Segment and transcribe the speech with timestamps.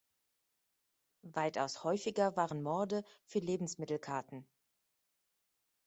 [1.35, 4.47] Weitaus häufiger waren Morde für Lebensmittelkarten.